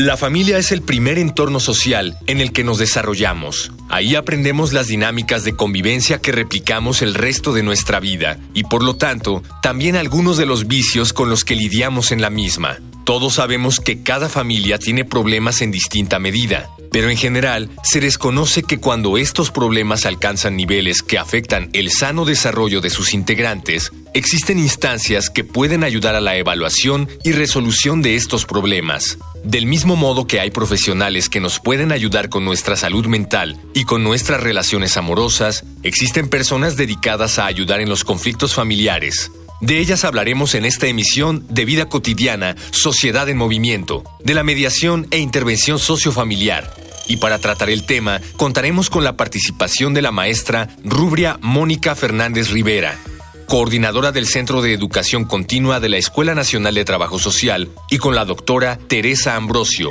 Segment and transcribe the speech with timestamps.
[0.00, 3.70] La familia es el primer entorno social en el que nos desarrollamos.
[3.90, 8.82] Ahí aprendemos las dinámicas de convivencia que replicamos el resto de nuestra vida y por
[8.82, 12.78] lo tanto también algunos de los vicios con los que lidiamos en la misma.
[13.04, 18.62] Todos sabemos que cada familia tiene problemas en distinta medida, pero en general se desconoce
[18.62, 24.58] que cuando estos problemas alcanzan niveles que afectan el sano desarrollo de sus integrantes, existen
[24.58, 29.18] instancias que pueden ayudar a la evaluación y resolución de estos problemas.
[29.44, 33.84] Del mismo modo que hay profesionales que nos pueden ayudar con nuestra salud mental y
[33.84, 39.30] con nuestras relaciones amorosas, existen personas dedicadas a ayudar en los conflictos familiares.
[39.60, 45.06] De ellas hablaremos en esta emisión de Vida Cotidiana, Sociedad en Movimiento, de la mediación
[45.10, 46.74] e intervención sociofamiliar.
[47.08, 52.50] Y para tratar el tema, contaremos con la participación de la maestra Rubria Mónica Fernández
[52.50, 52.98] Rivera,
[53.46, 58.14] coordinadora del Centro de Educación Continua de la Escuela Nacional de Trabajo Social, y con
[58.14, 59.90] la doctora Teresa Ambrosio.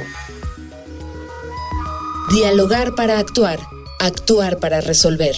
[2.32, 3.60] Dialogar para actuar,
[4.00, 5.36] actuar para resolver.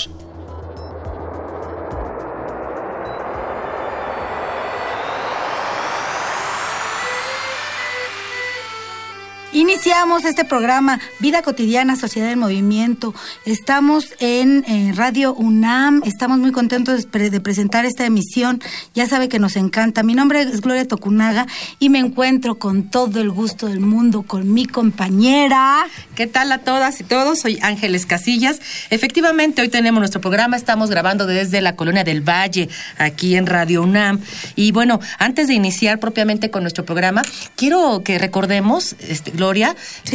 [9.51, 13.15] 意味 Iniciamos este programa Vida Cotidiana, Sociedad en Movimiento.
[13.45, 14.63] Estamos en,
[14.95, 18.61] Radio UNAM, estamos muy contentos de, presentar esta emisión.
[18.93, 20.03] Ya sabe que nos encanta.
[20.03, 21.47] Mi nombre es Gloria Tocunaga
[21.79, 25.87] y me encuentro con todo el gusto del mundo con mi compañera.
[26.13, 27.39] ¿Qué tal a todas y todos?
[27.39, 28.61] Soy Ángeles Casillas.
[28.91, 32.69] Efectivamente, hoy tenemos nuestro programa, estamos grabando desde la Colonia del Valle,
[32.99, 34.19] aquí en Radio UNAM.
[34.55, 37.23] Y bueno, antes de iniciar propiamente con nuestro programa,
[37.55, 39.70] quiero que recordemos, este, Gloria,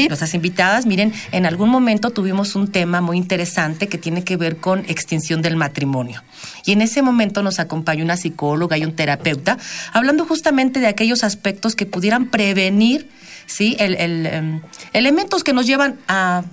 [0.08, 4.58] Nuestras invitadas, miren, en algún momento tuvimos un tema muy interesante que tiene que ver
[4.58, 6.22] con extinción del matrimonio.
[6.64, 9.58] Y en ese momento nos acompañó una psicóloga y un terapeuta
[9.92, 13.08] hablando justamente de aquellos aspectos que pudieran prevenir
[13.46, 13.76] ¿sí?
[13.78, 14.60] El, em,
[14.92, 16.44] elementos que nos llevan a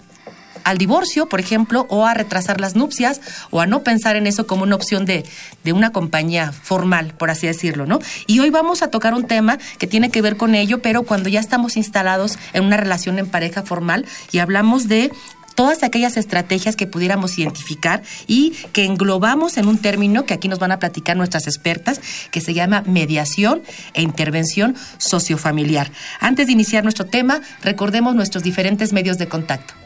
[0.64, 4.48] al divorcio, por ejemplo, o a retrasar las nupcias, o a no pensar en eso
[4.48, 5.26] como una opción de,
[5.64, 8.00] de una compañía formal, por así decirlo, ¿no?
[8.28, 11.30] Y hoy vamos a tocar un tema que tiene que ver con ello, pero cuando
[11.30, 15.12] ya estamos instalados en una relación en pareja formal y hablamos de
[15.56, 20.60] todas aquellas estrategias que pudiéramos identificar y que englobamos en un término que aquí nos
[20.60, 22.02] van a platicar nuestras expertas,
[22.32, 23.62] que se llama mediación
[23.94, 25.92] e intervención sociofamiliar.
[26.20, 29.83] Antes de iniciar nuestro tema, recordemos nuestros diferentes medios de contacto.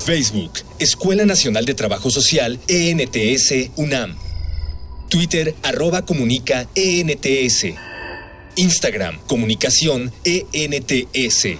[0.00, 4.16] Facebook, Escuela Nacional de Trabajo Social, ENTS, UNAM.
[5.08, 7.74] Twitter, arroba comunica, ENTS.
[8.56, 11.58] Instagram, comunicación, ENTS.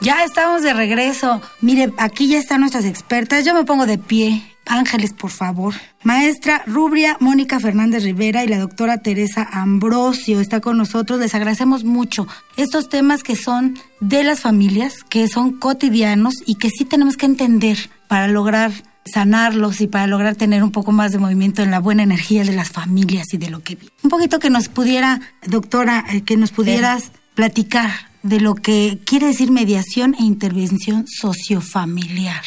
[0.00, 1.40] Ya estamos de regreso.
[1.60, 3.44] Mire, aquí ya están nuestras expertas.
[3.44, 4.53] Yo me pongo de pie.
[4.66, 5.74] Ángeles, por favor.
[6.02, 11.20] Maestra Rubria Mónica Fernández Rivera y la doctora Teresa Ambrosio está con nosotros.
[11.20, 12.26] Les agradecemos mucho
[12.56, 17.26] estos temas que son de las familias, que son cotidianos y que sí tenemos que
[17.26, 18.72] entender para lograr
[19.04, 22.54] sanarlos y para lograr tener un poco más de movimiento en la buena energía de
[22.54, 26.52] las familias y de lo que Un poquito que nos pudiera, doctora, eh, que nos
[26.52, 27.90] pudieras platicar
[28.22, 32.42] de lo que quiere decir mediación e intervención sociofamiliar.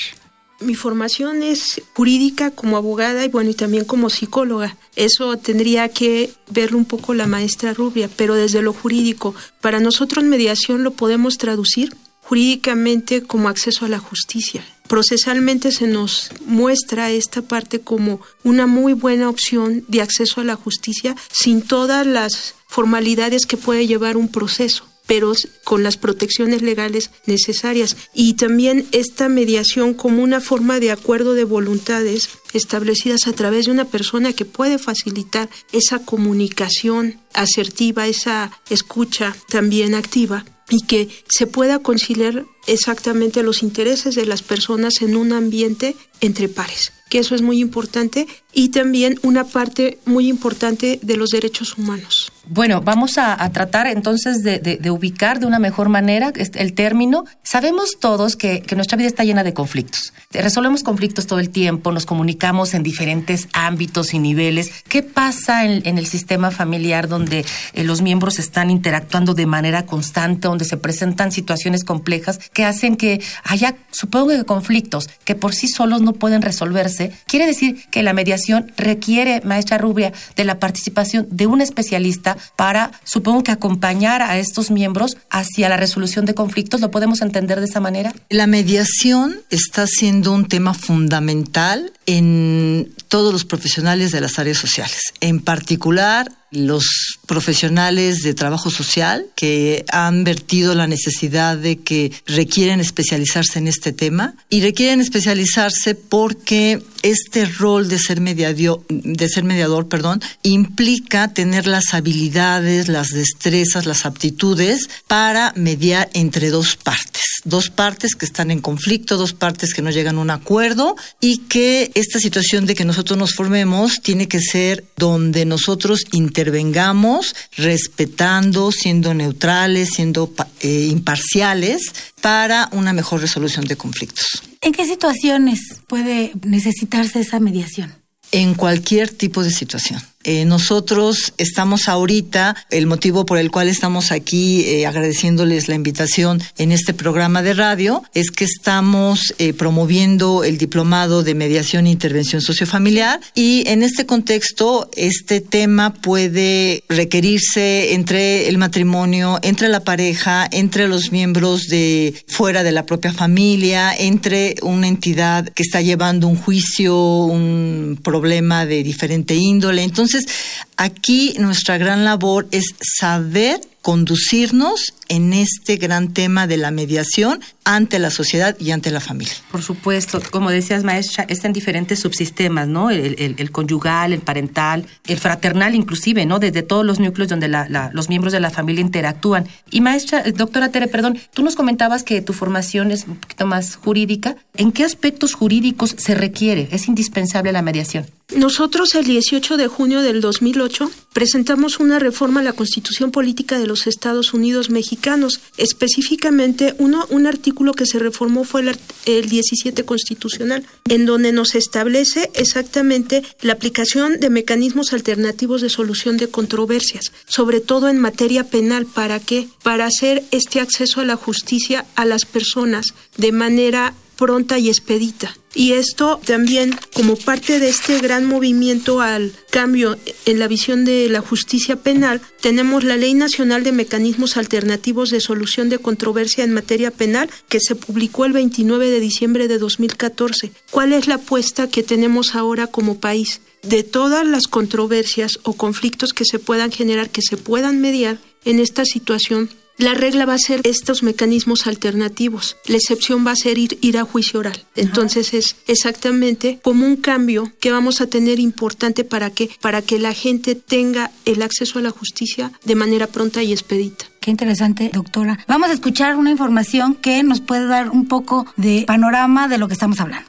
[0.60, 4.76] Mi formación es jurídica como abogada y bueno, y también como psicóloga.
[4.96, 9.36] Eso tendría que verlo un poco la maestra Rubia, pero desde lo jurídico.
[9.62, 14.66] Para nosotros mediación lo podemos traducir jurídicamente como acceso a la justicia.
[14.88, 20.56] Procesalmente se nos muestra esta parte como una muy buena opción de acceso a la
[20.56, 27.10] justicia sin todas las formalidades que puede llevar un proceso pero con las protecciones legales
[27.26, 27.98] necesarias.
[28.14, 33.72] Y también esta mediación como una forma de acuerdo de voluntades establecidas a través de
[33.72, 41.48] una persona que puede facilitar esa comunicación asertiva, esa escucha también activa y que se
[41.48, 47.36] pueda conciliar exactamente los intereses de las personas en un ambiente entre pares que eso
[47.36, 52.32] es muy importante, y también una parte muy importante de los derechos humanos.
[52.50, 57.26] Bueno, vamos a, tratar entonces de, ubicar de una mejor manera el término.
[57.44, 60.14] Sabemos todos que, nuestra vida está llena de conflictos.
[60.32, 64.72] Resolvemos conflictos todo el tiempo, nos comunicamos en diferentes ámbitos y niveles.
[64.88, 70.48] ¿Qué pasa en, el sistema familiar donde eh, los miembros están interactuando de manera constante,
[70.48, 75.68] donde se presentan situaciones complejas que hacen que haya, supongo que conflictos que por sí
[75.68, 77.12] solos no pueden resolverse?
[77.26, 82.92] Quiere decir que la mediación requiere, maestra Rubia, de la participación de un especialista para,
[83.04, 86.82] supongo que acompañar a estos miembros hacia la resolución de conflictos.
[86.82, 88.14] ¿Lo podemos entender de esa manera?
[88.30, 95.02] La mediación está siendo un tema fundamental en todos los profesionales de las áreas sociales,
[95.22, 96.86] en particular los
[97.26, 103.92] profesionales de trabajo social que han vertido la necesidad de que requieren especializarse en este
[103.92, 111.34] tema y requieren especializarse porque este rol de ser mediador, de ser mediador, perdón, implica
[111.34, 118.26] tener las habilidades, las destrezas, las aptitudes para mediar entre dos partes, dos partes que
[118.26, 122.68] están en conflicto, dos partes que no llegan a un acuerdo y que esta situación
[122.68, 130.32] de que nosotros nos formemos tiene que ser donde nosotros intervengamos respetando, siendo neutrales, siendo
[130.62, 131.82] eh, imparciales
[132.22, 134.26] para una mejor resolución de conflictos.
[134.62, 137.96] ¿En qué situaciones puede necesitarse esa mediación?
[138.32, 140.02] En cualquier tipo de situación.
[140.28, 146.42] Eh, nosotros estamos ahorita, el motivo por el cual estamos aquí eh, agradeciéndoles la invitación
[146.58, 151.92] en este programa de radio, es que estamos eh, promoviendo el diplomado de mediación e
[151.92, 159.86] intervención sociofamiliar y en este contexto este tema puede requerirse entre el matrimonio, entre la
[159.86, 165.82] pareja, entre los miembros de fuera de la propia familia, entre una entidad que está
[165.82, 169.84] llevando un juicio, un problema de diferente índole.
[169.84, 176.72] Entonces, Entonces, aquí nuestra gran labor es saber conducirnos en este gran tema de la
[176.72, 179.34] mediación ante la sociedad y ante la familia.
[179.50, 182.90] Por supuesto, como decías, maestra, está en diferentes subsistemas, ¿no?
[182.90, 186.40] El, conyugal, el parental, el fraternal inclusive, ¿no?
[186.40, 189.48] Desde todos los núcleos donde los miembros de la familia interactúan.
[189.72, 193.46] Y maestra, eh, doctora Tere, perdón, tú nos comentabas que tu formación es un poquito
[193.46, 194.36] más jurídica.
[194.56, 198.06] ¿En qué aspectos jurídicos se requiere, es indispensable la mediación?
[198.36, 200.67] Nosotros el 18 de junio del 2008
[201.14, 205.40] presentamos una reforma a la Constitución Política de los Estados Unidos Mexicanos.
[205.58, 211.56] Específicamente, uno, un artículo que se reformó fue el, el 17 constitucional, en donde nos
[211.56, 218.44] establece exactamente la aplicación de mecanismos alternativos de solución de controversias, sobre todo en materia
[218.44, 218.86] penal.
[218.86, 219.48] ¿Para qué?
[219.64, 225.36] Para hacer este acceso a la justicia a las personas de manera pronta y expedita.
[225.58, 231.10] Y esto también como parte de este gran movimiento al cambio en la visión de
[231.10, 236.54] la justicia penal, tenemos la Ley Nacional de Mecanismos Alternativos de Solución de Controversia en
[236.54, 240.52] Materia Penal que se publicó el 29 de diciembre de 2014.
[240.70, 243.42] ¿Cuál es la apuesta que tenemos ahora como país?
[243.64, 248.60] De todas las controversias o conflictos que se puedan generar, que se puedan mediar en
[248.60, 252.58] esta situación, la regla va a ser estos mecanismos alternativos.
[252.66, 254.64] La excepción va a ser ir, ir a juicio oral.
[254.76, 260.00] Entonces es exactamente como un cambio que vamos a tener importante para que, para que
[260.00, 264.06] la gente tenga el acceso a la justicia de manera pronta y expedita.
[264.20, 265.40] Qué interesante, doctora.
[265.48, 269.68] Vamos a escuchar una información que nos puede dar un poco de panorama de lo
[269.68, 270.28] que estamos hablando.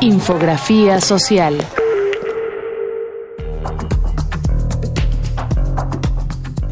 [0.00, 1.62] Infografía social.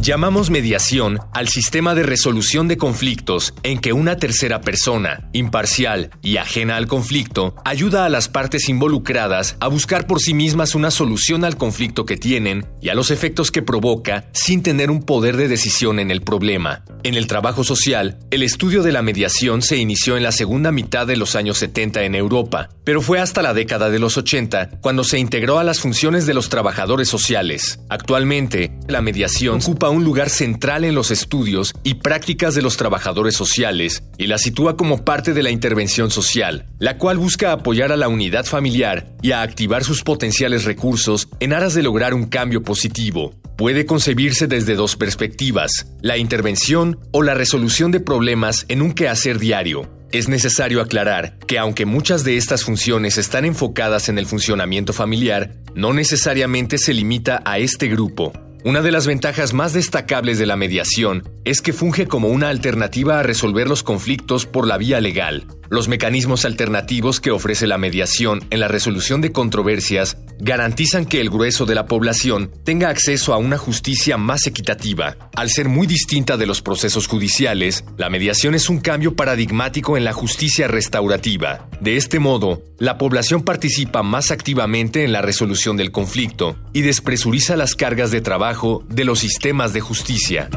[0.00, 6.36] Llamamos mediación al sistema de resolución de conflictos en que una tercera persona, imparcial y
[6.36, 11.44] ajena al conflicto, ayuda a las partes involucradas a buscar por sí mismas una solución
[11.44, 15.48] al conflicto que tienen y a los efectos que provoca sin tener un poder de
[15.48, 16.84] decisión en el problema.
[17.02, 21.08] En el trabajo social, el estudio de la mediación se inició en la segunda mitad
[21.08, 25.02] de los años 70 en Europa, pero fue hasta la década de los 80 cuando
[25.02, 27.80] se integró a las funciones de los trabajadores sociales.
[27.88, 33.34] Actualmente, la mediación ocupa un lugar central en los estudios y prácticas de los trabajadores
[33.34, 37.96] sociales y la sitúa como parte de la intervención social, la cual busca apoyar a
[37.96, 42.62] la unidad familiar y a activar sus potenciales recursos en aras de lograr un cambio
[42.62, 43.34] positivo.
[43.56, 49.40] Puede concebirse desde dos perspectivas, la intervención o la resolución de problemas en un quehacer
[49.40, 54.94] diario, es necesario aclarar que aunque muchas de estas funciones están enfocadas en el funcionamiento
[54.94, 58.32] familiar, no necesariamente se limita a este grupo.
[58.64, 63.20] Una de las ventajas más destacables de la mediación es que funge como una alternativa
[63.20, 65.46] a resolver los conflictos por la vía legal.
[65.70, 71.28] Los mecanismos alternativos que ofrece la mediación en la resolución de controversias garantizan que el
[71.28, 75.16] grueso de la población tenga acceso a una justicia más equitativa.
[75.34, 80.04] Al ser muy distinta de los procesos judiciales, la mediación es un cambio paradigmático en
[80.04, 81.68] la justicia restaurativa.
[81.80, 87.56] De este modo, la población participa más activamente en la resolución del conflicto y despresuriza
[87.56, 90.48] las cargas de trabajo de los sistemas de justicia.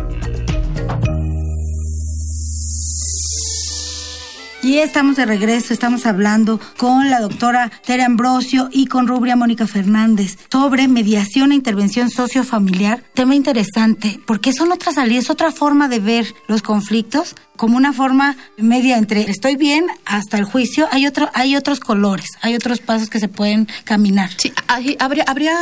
[4.63, 9.65] Y estamos de regreso, estamos hablando con la doctora Tere Ambrosio y con Rubria Mónica
[9.65, 13.03] Fernández sobre mediación e intervención sociofamiliar.
[13.15, 18.37] Tema interesante, porque son otras salidas, otra forma de ver los conflictos, como una forma
[18.55, 20.87] media entre estoy bien hasta el juicio.
[20.91, 24.29] Hay, otro, hay otros colores, hay otros pasos que se pueden caminar.
[24.37, 24.53] Sí,
[24.99, 25.55] habría, habría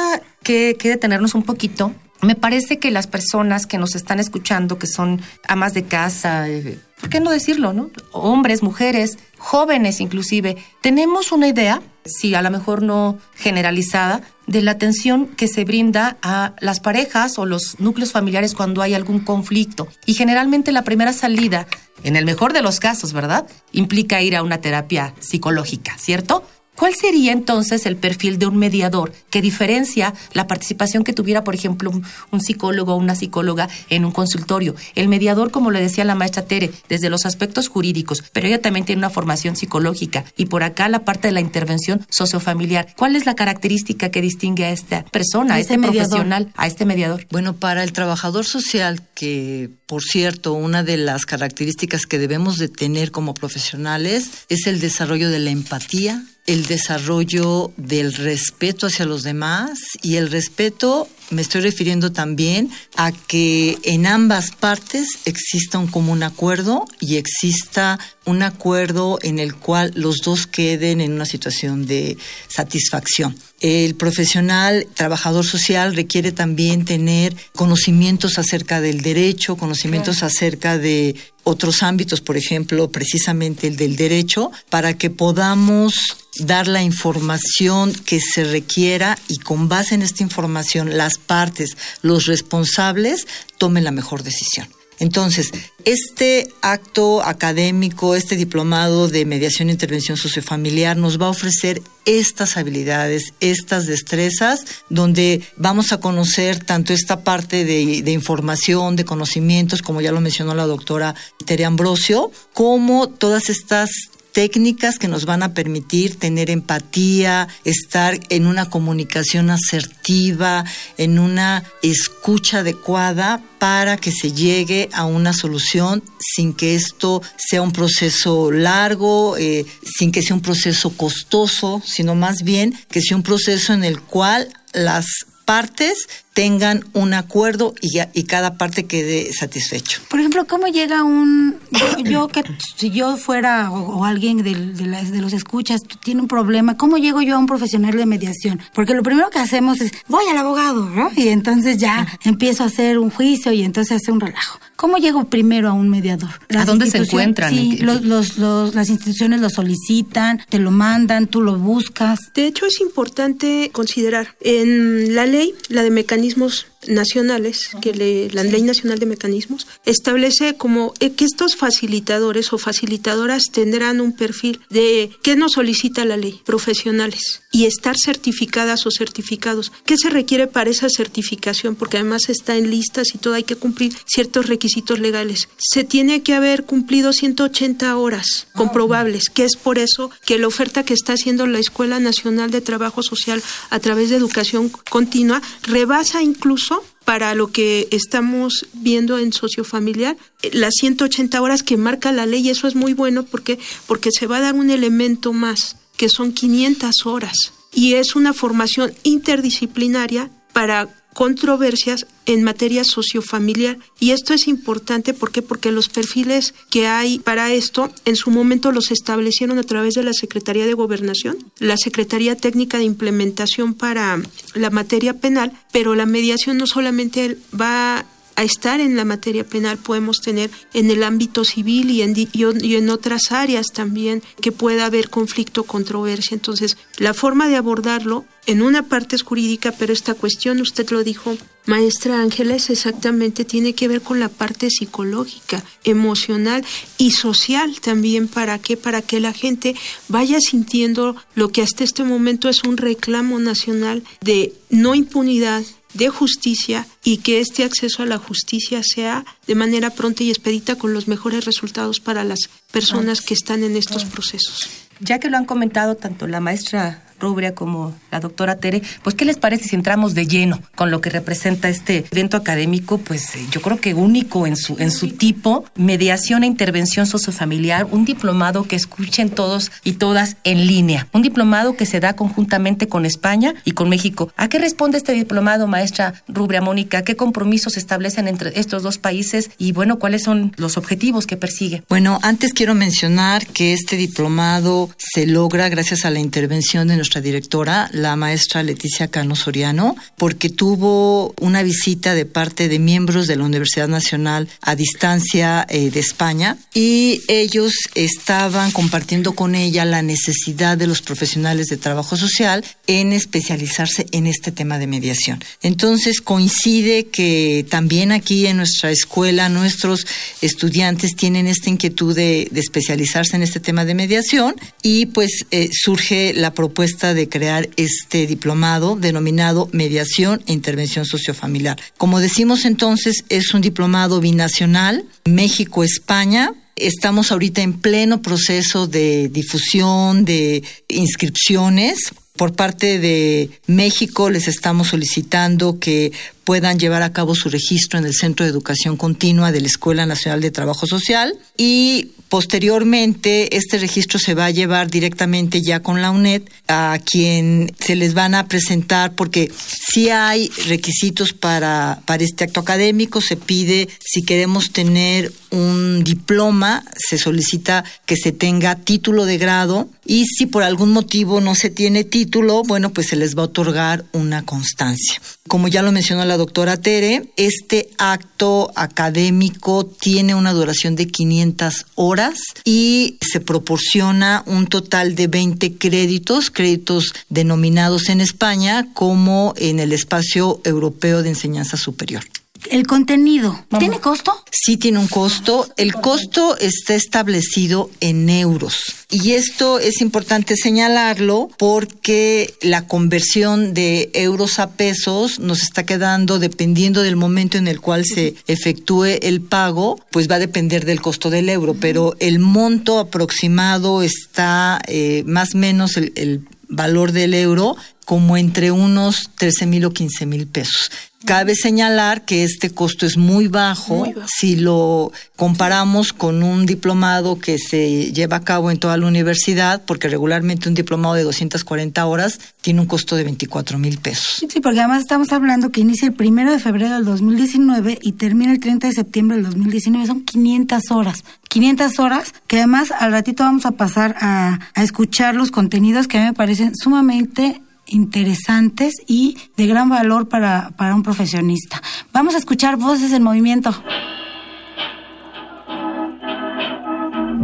[0.43, 4.87] que, que detenernos un poquito me parece que las personas que nos están escuchando, que
[4.87, 7.89] son amas de casa, eh, ¿por qué no decirlo, no?
[8.11, 14.71] Hombres, mujeres, jóvenes inclusive, tenemos una idea, si a lo mejor no generalizada, de la
[14.71, 19.87] atención que se brinda a las parejas o los núcleos familiares cuando hay algún conflicto.
[20.05, 21.67] Y generalmente la primera salida,
[22.03, 23.47] en el mejor de los casos, ¿verdad?
[23.71, 26.43] Implica ir a una terapia psicológica, ¿cierto?
[26.79, 31.53] ¿Cuál sería entonces el perfil de un mediador que diferencia la participación que tuviera, por
[31.53, 31.91] ejemplo,
[32.31, 34.75] un, psicólogo o una psicóloga en un consultorio?
[34.95, 38.85] El mediador, como le decía la maestra Tere, desde los aspectos jurídicos, pero ella también
[38.85, 42.87] tiene una formación psicológica y por acá la parte de la intervención sociofamiliar.
[42.95, 46.85] ¿Cuál es la característica que distingue a esta persona, a este, este profesional, a este
[46.85, 47.27] mediador?
[47.29, 52.69] Bueno, para el trabajador social, que por cierto, una de las características que debemos de
[52.69, 59.21] tener como profesionales es el desarrollo de la empatía, el desarrollo del respeto hacia los
[59.21, 65.87] demás y el respeto me estoy refiriendo también a que en ambas partes exista un
[65.87, 71.85] común acuerdo y exista un acuerdo en el cual los dos queden en una situación
[71.85, 72.17] de
[72.47, 73.35] satisfacción.
[73.59, 81.83] El profesional trabajador social requiere también tener conocimientos acerca del derecho, conocimientos acerca de otros
[81.83, 85.95] ámbitos, por ejemplo, precisamente el del derecho, para que podamos
[86.37, 92.25] dar la información que se requiera y con base en esta información las partes, los
[92.25, 94.67] responsables, tomen la mejor decisión.
[94.99, 95.51] Entonces,
[95.85, 102.57] este acto académico, este diplomado de mediación e intervención sociofamiliar nos va a ofrecer estas
[102.57, 110.01] habilidades, estas destrezas, donde vamos a conocer tanto esta parte de, información, de conocimientos, como
[110.01, 113.89] ya lo mencionó la doctora Tere Ambrosio, como todas estas
[114.33, 120.65] técnicas que nos van a permitir tener empatía, estar en una comunicación asertiva,
[120.97, 127.61] en una escucha adecuada para que se llegue a una solución sin que esto sea
[127.61, 129.65] un proceso largo, eh,
[129.97, 133.99] sin que sea un proceso costoso, sino más bien que sea un proceso en el
[133.99, 135.05] cual las
[135.45, 136.07] partes
[136.39, 139.99] tengan un acuerdo y, y cada parte quede satisfecho.
[140.07, 141.57] Por ejemplo, ¿cómo llega un...
[142.05, 142.43] Yo, que
[142.77, 147.35] si yo fuera o, alguien de, de, los escuchas tiene un problema, ¿cómo llego yo
[147.35, 148.61] a un profesional de mediación?
[148.73, 151.11] Porque lo primero que hacemos es, voy al abogado, ¿no?
[151.13, 154.59] Y entonces ya empiezo a hacer un juicio y entonces hace un relajo.
[154.77, 156.29] ¿Cómo llego primero a un mediador?
[156.57, 157.53] ¿A dónde se encuentran?
[157.53, 158.37] Sí, los, los,
[158.73, 162.31] las instituciones lo solicitan, te lo mandan, tú lo buscas.
[162.33, 165.91] De hecho, es importante considerar en la ley, la de
[166.35, 172.57] mecanismos nacionales, que la Ley Nacional de Mecanismos, establece como eh, que estos facilitadores o
[172.57, 178.91] facilitadoras tendrán un perfil de qué nos solicita la ley, profesionales, y estar certificadas o
[178.91, 179.71] certificados.
[179.85, 181.75] ¿Qué se requiere para esa certificación?
[181.75, 185.49] Porque además está en listas y todo, hay que cumplir ciertos requisitos legales.
[185.57, 190.83] Se tiene que haber cumplido 180 horas comprobables, que es por eso que la oferta
[190.83, 196.21] que está haciendo la Escuela Nacional de Trabajo Social a través de educación continua rebasa
[196.21, 196.78] incluso
[197.09, 200.15] para lo que estamos viendo en sociofamiliar,
[200.51, 204.37] las 180 horas que marca la ley, eso es muy bueno porque, porque se va
[204.37, 207.51] a dar un elemento más, que son 500 horas.
[207.73, 213.77] Y es una formación interdisciplinaria para controversias en materia sociofamiliar.
[213.99, 218.71] Y esto es importante porque porque los perfiles que hay para esto en su momento
[218.71, 224.21] los establecieron a través de la Secretaría de Gobernación, la Secretaría Técnica de Implementación para
[224.53, 228.05] la materia penal, pero la mediación no solamente va
[228.39, 232.75] a estar en la materia penal, podemos tener en el ámbito civil y en, y
[232.75, 236.35] en otras áreas también que pueda haber conflicto, controversia.
[236.35, 241.03] Entonces, la forma de abordarlo en una parte es jurídica, pero esta cuestión, usted lo
[241.03, 246.63] dijo, maestra Ángeles, exactamente tiene que ver con la parte psicológica, emocional
[246.97, 248.29] y social también.
[248.29, 248.77] ¿Para qué?
[248.77, 249.75] Para que la gente
[250.07, 256.09] vaya sintiendo lo que hasta este momento es un reclamo nacional de no impunidad, de
[256.09, 260.93] justicia y que este acceso a la justicia sea de manera pronta y expedita con
[260.93, 264.69] los mejores resultados para las personas que están en estos procesos.
[264.99, 269.25] Ya que lo han comentado tanto la maestra Rubria como la doctora Tere, pues ¿qué
[269.25, 272.97] les parece si entramos de lleno con lo que representa este evento académico?
[272.97, 277.85] Pues eh, yo creo que único en su, en su tipo, mediación e intervención sociofamiliar,
[277.91, 282.87] un diplomado que escuchen todos y todas en línea, un diplomado que se da conjuntamente
[282.87, 284.31] con España y con México.
[284.37, 287.03] ¿A qué responde este diplomado, maestra Rubria Mónica?
[287.03, 291.37] ¿Qué compromisos se establecen entre estos dos países y bueno, cuáles son los objetivos que
[291.37, 291.83] persigue?
[291.89, 297.08] Bueno, antes quiero mencionar que este diplomado se logra gracias a la intervención de nuestro
[297.09, 303.25] nuestra directora, la maestra Leticia Cano Soriano, porque tuvo una visita de parte de miembros
[303.25, 309.85] de la Universidad Nacional a distancia eh, de España y ellos estaban compartiendo con ella
[309.85, 315.43] la necesidad de los profesionales de trabajo social en especializarse en este tema de mediación.
[315.63, 320.05] Entonces coincide que también aquí en nuestra escuela nuestros
[320.41, 326.33] estudiantes tienen esta inquietud de, especializarse en este tema de mediación y pues eh, surge
[326.35, 331.79] la propuesta de crear este diplomado denominado Mediación e Intervención Sociofamiliar.
[331.97, 340.23] Como decimos entonces, es un diplomado binacional, México-España, Estamos ahorita en pleno proceso de difusión,
[340.23, 342.13] de inscripciones.
[342.35, 346.11] Por parte de México les estamos solicitando que
[346.45, 350.05] puedan llevar a cabo su registro en el Centro de Educación Continua de la Escuela
[350.05, 356.03] Nacional de Trabajo Social y Posteriormente, este registro se va a llevar directamente ya con
[356.03, 359.51] la UNED a quien se les van a presentar, porque
[359.91, 366.85] si hay requisitos para, para este acto académico, se pide, si queremos tener un diploma,
[366.95, 371.71] se solicita que se tenga título de grado y si por algún motivo no se
[371.71, 372.18] tiene título,
[372.65, 375.21] bueno, pues se les va a otorgar una constancia.
[375.47, 381.85] Como ya lo mencionó la doctora Tere, este acto académico tiene una duración de 500
[381.95, 389.79] horas y se proporciona un total de 20 créditos, créditos denominados en España como en
[389.79, 392.23] el espacio europeo de enseñanza superior.
[392.69, 394.33] El contenido, ¿tiene costo?
[394.51, 395.67] Sí tiene un costo.
[395.77, 398.77] El costo está establecido en euros.
[399.09, 406.37] Y esto es importante señalarlo porque la conversión de euros a pesos nos está quedando,
[406.37, 411.01] dependiendo del momento en el cual se efectúe el pago, pues va a depender del
[411.01, 411.73] costo del euro.
[411.73, 418.37] Pero el monto aproximado está eh, más o menos el, el valor del euro como
[418.37, 420.89] entre unos 13 mil o 15 mil pesos.
[421.25, 427.57] Cabe señalar que este costo es muy bajo, si lo comparamos con un diplomado que
[427.57, 432.39] se lleva a cabo en toda la universidad, porque regularmente un diplomado de 240 horas
[432.61, 434.45] tiene un costo de 24 mil pesos.
[434.49, 438.53] Sí, porque además estamos hablando que inicia el primero de febrero del 2019 y termina
[438.53, 441.25] el 30 de septiembre del 2019, son 500 horas.
[441.49, 446.17] 500 horas que además al ratito vamos a pasar a, a escuchar los contenidos que
[446.17, 451.81] a mí me parecen sumamente interesantes y de gran valor para, para un profesionista.
[452.13, 453.71] Vamos a escuchar voces en movimiento.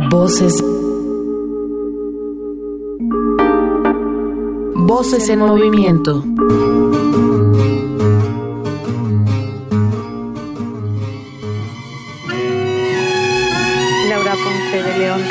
[0.09, 0.63] Voces.
[4.75, 6.23] Voces en movimiento.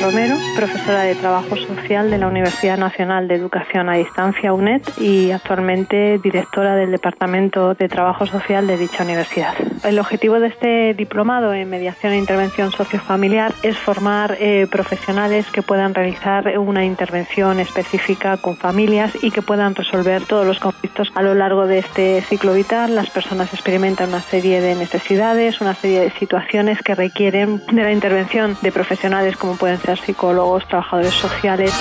[0.01, 5.31] Romero, profesora de Trabajo Social de la Universidad Nacional de Educación a Distancia UNED y
[5.31, 9.53] actualmente directora del Departamento de Trabajo Social de dicha universidad.
[9.85, 15.61] El objetivo de este diplomado en mediación e intervención sociofamiliar es formar eh, profesionales que
[15.61, 21.20] puedan realizar una intervención específica con familias y que puedan resolver todos los conflictos a
[21.20, 22.94] lo largo de este ciclo vital.
[22.94, 27.92] Las personas experimentan una serie de necesidades, una serie de situaciones que requieren de la
[27.92, 31.72] intervención de profesionales como pueden psicólogos, trabajadores sociales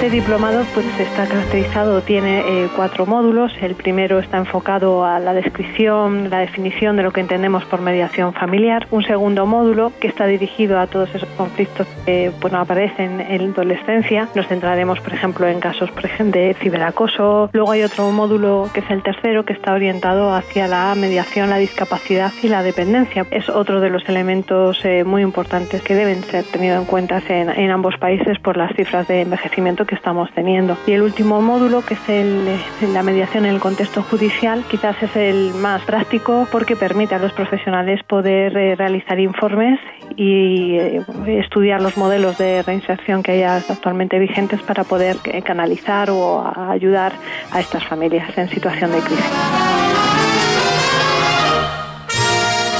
[0.00, 3.52] Este diplomado pues está caracterizado, tiene eh, cuatro módulos.
[3.60, 8.32] El primero está enfocado a la descripción, la definición de lo que entendemos por mediación
[8.32, 8.86] familiar.
[8.90, 13.52] Un segundo módulo que está dirigido a todos esos conflictos que bueno, aparecen en la
[13.52, 14.26] adolescencia.
[14.34, 17.50] Nos centraremos, por ejemplo, en casos por ejemplo, de ciberacoso.
[17.52, 21.58] Luego hay otro módulo que es el tercero que está orientado hacia la mediación, la
[21.58, 23.26] discapacidad y la dependencia.
[23.30, 27.50] Es otro de los elementos eh, muy importantes que deben ser tenidos en cuenta en,
[27.50, 30.78] en ambos países por las cifras de envejecimiento que estamos teniendo.
[30.86, 32.48] Y el último módulo, que es el,
[32.94, 37.32] la mediación en el contexto judicial, quizás es el más práctico porque permite a los
[37.32, 39.80] profesionales poder eh, realizar informes
[40.16, 46.08] y eh, estudiar los modelos de reinserción que hay actualmente vigentes para poder eh, canalizar
[46.10, 47.12] o ayudar
[47.50, 49.79] a estas familias en situación de crisis.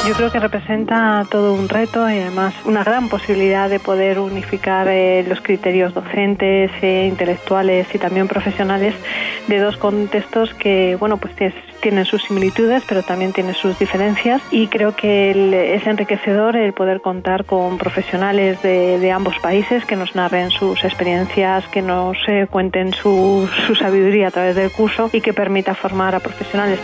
[0.06, 4.88] Yo creo que representa todo un reto y además una gran posibilidad de poder unificar
[4.88, 8.94] eh, los criterios docentes, eh, intelectuales y también profesionales
[9.46, 11.34] de dos contextos que, bueno, pues
[11.82, 17.02] tienen sus similitudes, pero también tienen sus diferencias y creo que es enriquecedor el poder
[17.02, 22.94] contar con profesionales de, ambos países que nos narren sus experiencias, que nos eh, cuenten
[22.94, 26.78] su, su sabiduría a través del curso y que permita formar a profesionales.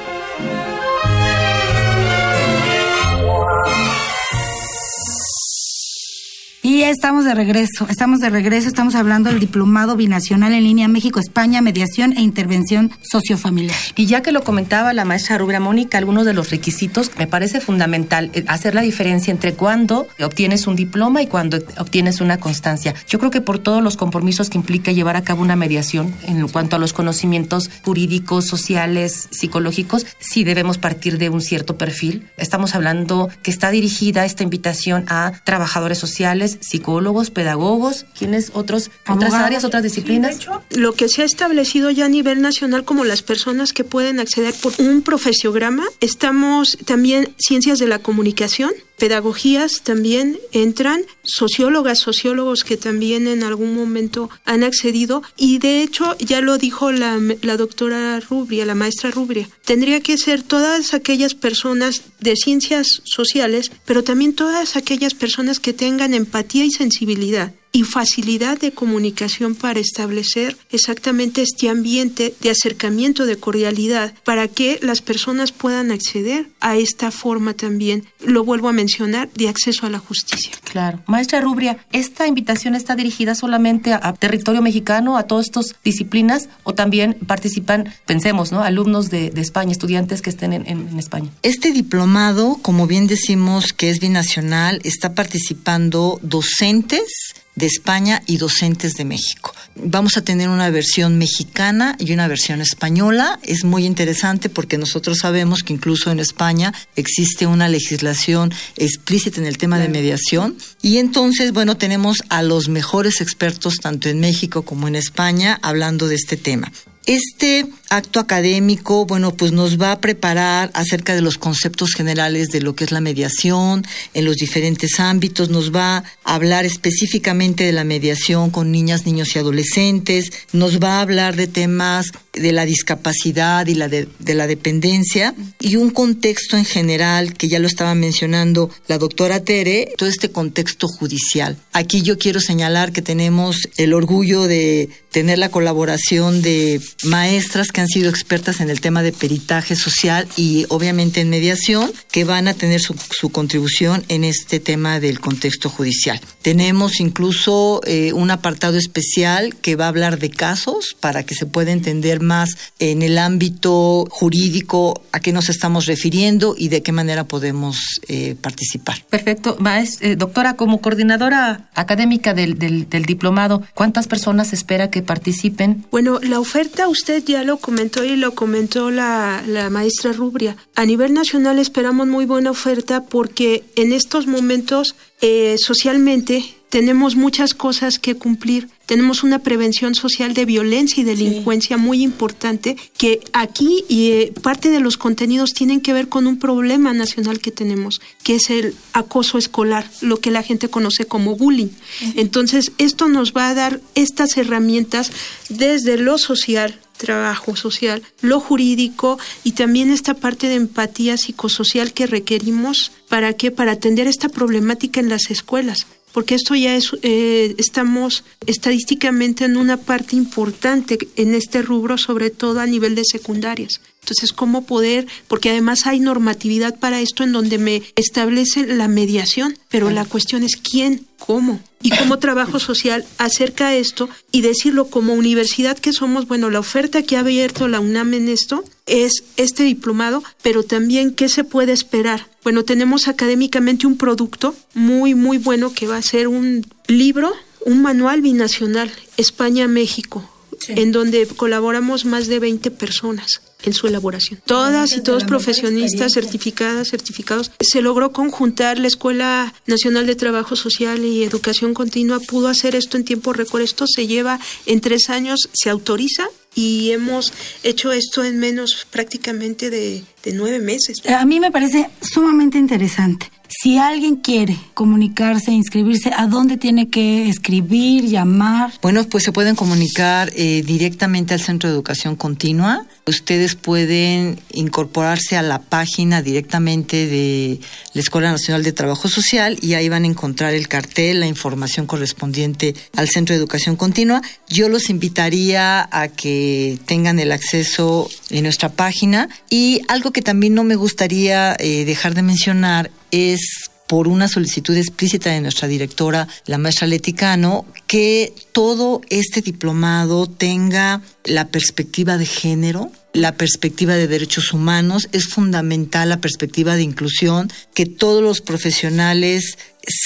[6.76, 11.62] Y estamos de regreso, estamos de regreso, estamos hablando del diplomado binacional en línea México-España,
[11.62, 13.78] mediación e intervención sociofamiliar.
[13.94, 17.62] Y ya que lo comentaba la maestra Rubia Mónica, algunos de los requisitos, me parece
[17.62, 22.94] fundamental eh, hacer la diferencia entre cuando obtienes un diploma y cuando obtienes una constancia.
[23.08, 26.46] Yo creo que por todos los compromisos que implica llevar a cabo una mediación en
[26.46, 32.28] cuanto a los conocimientos jurídicos, sociales, psicológicos, sí debemos partir de un cierto perfil.
[32.36, 39.32] Estamos hablando que está dirigida esta invitación a trabajadores sociales, psicólogos, pedagogos, ¿quiénes otros, otras
[39.34, 40.38] áreas, otras disciplinas?
[40.70, 44.54] lo que se ha establecido ya a nivel nacional como las personas que pueden acceder
[44.54, 52.76] por un profesiograma, estamos también ciencias de la comunicación, pedagogías también entran, sociólogas, sociólogos que
[52.76, 58.20] también en algún momento han accedido y de hecho ya lo dijo la, la doctora
[58.20, 64.34] Rubria, la maestra Rubria, tendría que ser todas aquellas personas de ciencias sociales, pero también
[64.34, 71.42] todas aquellas personas que tengan empatía y sensibilidad y facilidad de comunicación para establecer exactamente
[71.42, 77.52] este ambiente de acercamiento, de cordialidad, para que las personas puedan acceder a esta forma
[77.52, 80.52] también, lo vuelvo a mencionar, de acceso a la justicia.
[80.64, 81.02] Claro.
[81.06, 86.72] Maestra Rubria, ¿esta invitación está dirigida solamente a, territorio mexicano, a todas estas disciplinas, o
[86.72, 88.62] también participan, pensemos, ¿no?
[88.62, 91.28] Alumnos de, España, estudiantes que estén en, en España?
[91.42, 98.94] Este diplomado, como bien decimos que es binacional, está participando docentes, de España y docentes
[98.94, 99.54] de México.
[99.74, 103.38] Vamos a tener una versión mexicana y una versión española.
[103.42, 109.46] Es muy interesante porque nosotros sabemos que incluso en España existe una legislación explícita en
[109.46, 110.56] el tema de mediación.
[110.80, 116.08] Y entonces, bueno, tenemos a los mejores expertos tanto en México como en España hablando
[116.08, 116.70] de este tema.
[117.06, 122.60] Este acto académico, bueno, pues nos va a preparar acerca de los conceptos generales de
[122.60, 127.70] lo que es la mediación en los diferentes ámbitos, nos va a hablar específicamente de
[127.70, 132.66] la mediación con niñas, niños y adolescentes, nos va a hablar de temas de la
[132.66, 137.94] discapacidad y la de, la dependencia y un contexto en general que ya lo estaba
[137.94, 141.56] mencionando la doctora Tere, todo este contexto judicial.
[141.72, 147.80] Aquí yo quiero señalar que tenemos el orgullo de tener la colaboración de maestras que
[147.80, 152.48] han sido expertas en el tema de peritaje social y obviamente en mediación, que van
[152.48, 152.94] a tener su,
[153.30, 156.20] contribución en este tema del contexto judicial.
[156.42, 161.46] Tenemos incluso eh, un apartado especial que va a hablar de casos para que se
[161.46, 166.92] pueda entender más en el ámbito jurídico a qué nos estamos refiriendo y de qué
[166.92, 169.02] manera podemos eh, participar.
[169.08, 169.56] Perfecto.
[169.58, 175.86] Maestra, eh, doctora, como coordinadora académica del, del, del diplomado, ¿cuántas personas espera que participen?
[175.90, 180.56] Bueno, la oferta usted ya lo comentó y lo comentó la, la maestra Rubria.
[180.74, 187.54] A nivel nacional esperamos muy buena oferta porque en estos momentos eh, socialmente tenemos muchas
[187.54, 188.68] cosas que cumplir.
[188.86, 194.70] Tenemos una prevención social de violencia y delincuencia muy importante que aquí y eh, parte
[194.70, 198.74] de los contenidos tienen que ver con un problema nacional que tenemos, que es el
[198.92, 201.70] acoso escolar, lo que la gente conoce como bullying.
[202.14, 205.10] Entonces, esto nos va a dar estas herramientas
[205.48, 212.06] desde lo social, trabajo social, lo jurídico y también esta parte de empatía psicosocial que
[212.06, 212.92] requerimos.
[213.08, 218.24] Para qué para atender esta problemática en las escuelas porque esto ya es, eh, estamos
[218.46, 223.82] estadísticamente en una parte importante en este rubro, sobre todo a nivel de secundarias.
[224.06, 225.08] Entonces, ¿cómo poder?
[225.26, 230.44] Porque además hay normatividad para esto en donde me establece la mediación, pero la cuestión
[230.44, 236.28] es quién, cómo y cómo trabajo social acerca esto y decirlo como universidad que somos,
[236.28, 241.12] bueno, la oferta que ha abierto la UNAM en esto es este diplomado, pero también
[241.12, 242.28] qué se puede esperar.
[242.44, 247.32] Bueno, tenemos académicamente un producto muy, muy bueno que va a ser un libro,
[247.64, 250.30] un manual binacional, España-México,
[250.68, 254.40] en donde colaboramos más de 20 personas en su elaboración.
[254.44, 257.50] Todas y todos profesionistas certificadas, certificados.
[257.60, 262.96] Se logró conjuntar la Escuela Nacional de Trabajo Social y Educación Continua, pudo hacer esto
[262.96, 263.62] en tiempo récord.
[263.62, 269.70] Esto se lleva en tres años, se autoriza y hemos hecho esto en menos prácticamente
[269.70, 270.98] de, de nueve meses.
[271.06, 273.30] A mí me parece sumamente interesante.
[273.48, 278.72] Si alguien quiere comunicarse, inscribirse, ¿a dónde tiene que escribir, llamar?
[278.82, 282.84] Bueno, pues se pueden comunicar eh, directamente al Centro de Educación Continua.
[283.06, 287.60] Ustedes pueden incorporarse a la página directamente de
[287.92, 291.86] la Escuela Nacional de Trabajo Social y ahí van a encontrar el cartel, la información
[291.86, 294.22] correspondiente al Centro de Educación Continua.
[294.48, 300.54] Yo los invitaría a que tengan el acceso en nuestra página y algo que también
[300.54, 306.26] no me gustaría eh, dejar de mencionar es por una solicitud explícita de nuestra directora,
[306.46, 314.08] la maestra Leticano, que todo este diplomado tenga la perspectiva de género, la perspectiva de
[314.08, 319.56] derechos humanos, es fundamental la perspectiva de inclusión, que todos los profesionales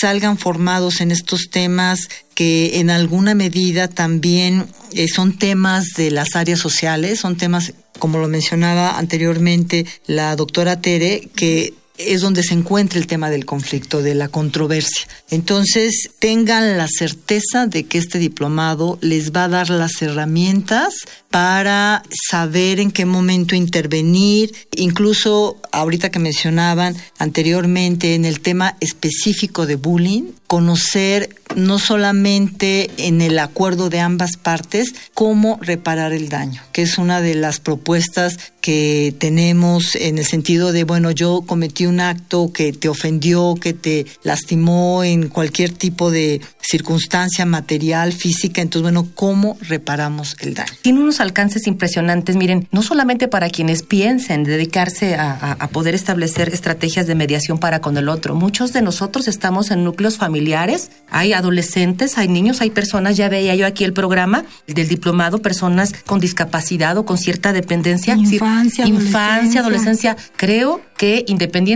[0.00, 6.36] salgan formados en estos temas que en alguna medida también eh, son temas de las
[6.36, 11.74] áreas sociales, son temas, como lo mencionaba anteriormente la doctora Tere, que
[12.06, 15.06] es donde se encuentra el tema del conflicto, de la controversia.
[15.30, 20.94] Entonces, tengan la certeza de que este diplomado les va a dar las herramientas
[21.30, 29.66] para saber en qué momento intervenir, incluso ahorita que mencionaban anteriormente en el tema específico
[29.66, 36.62] de bullying, conocer no solamente en el acuerdo de ambas partes cómo reparar el daño,
[36.72, 41.86] que es una de las propuestas que tenemos en el sentido de, bueno, yo cometí
[41.86, 48.62] un acto que te ofendió, que te lastimó en cualquier tipo de circunstancia material, física,
[48.62, 50.72] entonces, bueno, ¿cómo reparamos el daño?
[50.82, 56.50] Tiene unos alcances impresionantes, miren, no solamente para quienes piensen dedicarse a, a poder establecer
[56.50, 61.32] estrategias de mediación para con el otro, muchos de nosotros estamos en núcleos familiares, hay
[61.32, 66.20] adolescentes, hay niños, hay personas, ya veía yo aquí el programa del diplomado, personas con
[66.20, 68.14] discapacidad o con cierta dependencia.
[68.14, 70.16] Infancia, infancia, adolescencia.
[70.36, 71.69] Creo que independientemente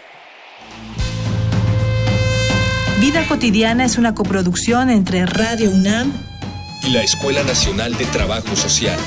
[3.01, 6.13] Vida cotidiana es una coproducción entre Radio UNAM
[6.85, 9.01] Y la Escuela Nacional de Trabajo Social.